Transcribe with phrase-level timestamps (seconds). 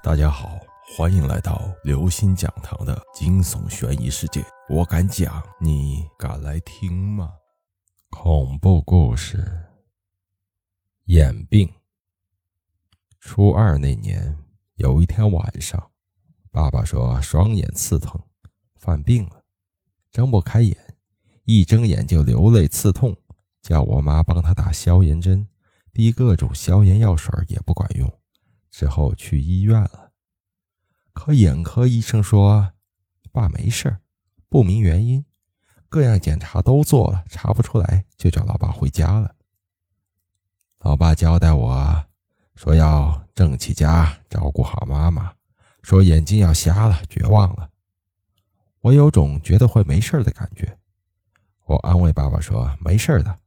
[0.00, 0.60] 大家好，
[0.96, 4.44] 欢迎来到刘星讲堂的惊悚悬疑世界。
[4.68, 7.32] 我敢讲，你敢来听吗？
[8.08, 9.44] 恐怖故事。
[11.06, 11.68] 眼病。
[13.18, 14.38] 初二那年，
[14.76, 15.90] 有一天晚上，
[16.52, 18.22] 爸爸说双眼刺疼，
[18.76, 19.42] 犯病了，
[20.12, 20.76] 睁不开眼，
[21.42, 23.16] 一睁眼就流泪刺痛，
[23.62, 25.48] 叫我妈帮他打消炎针，
[25.92, 28.08] 滴各种消炎药水也不管用。
[28.70, 30.12] 之后去医院了，
[31.12, 32.72] 可眼科医生说
[33.32, 33.98] ：“爸没事
[34.48, 35.24] 不明原因，
[35.88, 39.34] 各样检查都做了，查不出来，就叫老爸回家了。”
[40.80, 42.04] 老爸交代我
[42.54, 45.34] 说要挣起家，照顾好妈妈，
[45.82, 47.70] 说眼睛要瞎了，绝望了。
[48.80, 50.78] 我有种觉得会没事的感觉，
[51.64, 53.38] 我安慰爸爸说：“没事的。”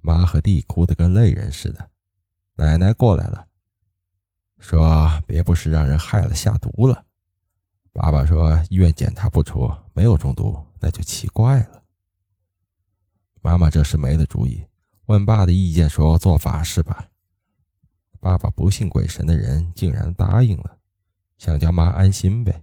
[0.00, 1.90] 妈和弟哭得跟泪人似的，
[2.54, 3.48] 奶奶过来了。
[4.60, 7.04] 说别不是让人害了下毒了。
[7.92, 11.82] 爸爸说医院检查不出没有中毒，那就奇怪了。
[13.40, 14.62] 妈妈这时没了主意，
[15.06, 17.08] 问爸的意见，说做法事吧。
[18.20, 20.76] 爸爸不信鬼神的人竟然答应了，
[21.38, 22.62] 想叫妈安心呗。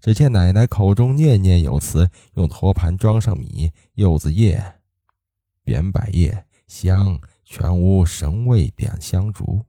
[0.00, 4.80] 只见奶奶口中念念有词，用托盘装上米、柚子叶、
[5.64, 9.64] 扁柏叶、香，全屋神位点香烛。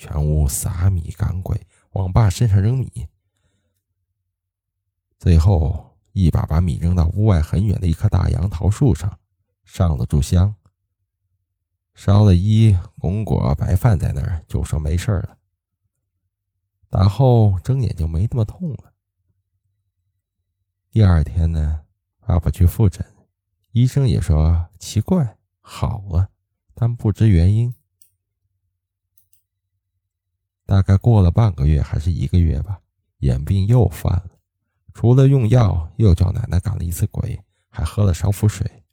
[0.00, 3.06] 全屋撒米赶鬼，往爸身上扔米，
[5.18, 9.18] 最后一把把米扔到屋外很远的一棵大杨桃树上，
[9.62, 10.54] 上了炷香，
[11.92, 15.36] 烧了一红果白饭在那儿，就说没事了。
[16.88, 18.94] 打后睁眼就没那么痛了。
[20.90, 21.84] 第二天呢，
[22.20, 23.04] 爸爸去复诊，
[23.72, 26.30] 医生也说奇怪，好了，
[26.72, 27.74] 但不知原因。
[30.70, 32.78] 大概过了半个月还是一个月吧，
[33.18, 34.30] 眼病又犯了。
[34.94, 38.84] 除了用药，又叫奶奶赶了一次鬼，还喝了烧符水，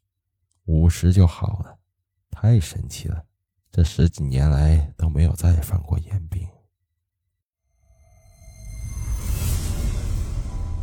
[0.66, 1.78] 午时就好了，
[2.32, 3.24] 太神奇了！
[3.72, 6.48] 这十几年来都没有再犯过眼病。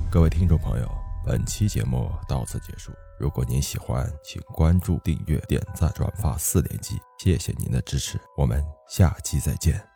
[0.08, 0.88] 各位听众朋友，
[1.26, 2.92] 本期节目到此结束。
[3.18, 9.93] 如果您喜欢，请关注、订阅、点赞、转发四连击，谢谢您的支持，我们下期再见。